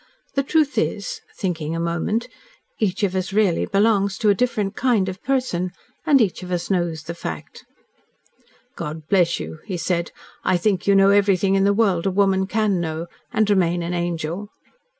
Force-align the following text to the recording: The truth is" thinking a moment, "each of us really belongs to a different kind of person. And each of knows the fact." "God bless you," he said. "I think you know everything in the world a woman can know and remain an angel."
The 0.33 0.41
truth 0.41 0.79
is" 0.79 1.21
thinking 1.39 1.75
a 1.75 1.79
moment, 1.79 2.27
"each 2.79 3.03
of 3.03 3.15
us 3.15 3.31
really 3.31 3.67
belongs 3.67 4.17
to 4.17 4.29
a 4.29 4.33
different 4.33 4.75
kind 4.75 5.07
of 5.07 5.21
person. 5.21 5.69
And 6.07 6.19
each 6.19 6.41
of 6.41 6.49
knows 6.71 7.03
the 7.03 7.13
fact." 7.13 7.63
"God 8.75 9.07
bless 9.07 9.39
you," 9.39 9.59
he 9.67 9.77
said. 9.77 10.11
"I 10.43 10.57
think 10.57 10.87
you 10.87 10.95
know 10.95 11.11
everything 11.11 11.53
in 11.53 11.65
the 11.65 11.71
world 11.71 12.07
a 12.07 12.09
woman 12.09 12.47
can 12.47 12.79
know 12.81 13.05
and 13.31 13.47
remain 13.47 13.83
an 13.83 13.93
angel." 13.93 14.49